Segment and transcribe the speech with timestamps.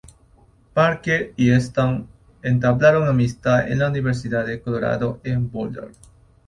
[0.73, 2.07] Parker y Stone
[2.41, 5.91] entablaron amistad en la Universidad de Colorado en Boulder.